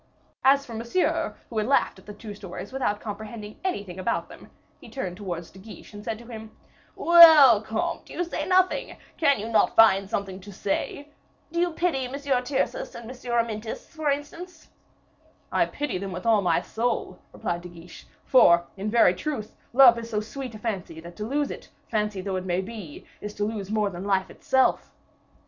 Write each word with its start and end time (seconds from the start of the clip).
As 0.43 0.65
for 0.65 0.73
Monsieur, 0.73 1.35
who 1.47 1.59
had 1.59 1.67
laughed 1.67 1.99
at 1.99 2.07
the 2.07 2.13
two 2.15 2.33
stories 2.33 2.73
without 2.73 2.99
comprehending 2.99 3.59
anything 3.63 3.99
about 3.99 4.29
them, 4.29 4.49
he 4.79 4.89
turned 4.89 5.15
towards 5.15 5.51
De 5.51 5.59
Guiche, 5.59 5.93
and 5.93 6.03
said 6.03 6.17
to 6.17 6.25
him, 6.25 6.49
"Well, 6.95 7.61
comte, 7.61 8.09
you 8.09 8.23
say 8.23 8.47
nothing; 8.47 8.97
can 9.17 9.37
you 9.39 9.47
not 9.47 9.75
find 9.75 10.09
something 10.09 10.39
to 10.39 10.51
say? 10.51 11.09
Do 11.51 11.59
you 11.59 11.69
pity 11.73 12.05
M. 12.07 12.13
Tyrcis 12.13 12.95
and 12.95 13.07
M. 13.11 13.15
Amyntas, 13.31 13.89
for 13.89 14.09
instance?" 14.09 14.69
"I 15.51 15.67
pity 15.67 15.99
them 15.99 16.11
with 16.11 16.25
all 16.25 16.41
my 16.41 16.61
soul," 16.63 17.19
replied 17.31 17.61
De 17.61 17.69
Guiche; 17.69 18.07
"for, 18.25 18.65
in 18.77 18.89
very 18.89 19.13
truth, 19.13 19.55
love 19.71 19.99
is 19.99 20.09
so 20.09 20.19
sweet 20.19 20.55
a 20.55 20.57
fancy, 20.57 20.99
that 20.99 21.15
to 21.17 21.25
lose 21.27 21.51
it, 21.51 21.69
fancy 21.91 22.21
though 22.21 22.37
it 22.37 22.45
may 22.45 22.61
be, 22.61 23.05
is 23.21 23.35
to 23.35 23.43
lose 23.45 23.69
more 23.69 23.91
than 23.91 24.05
life 24.05 24.31
itself. 24.31 24.89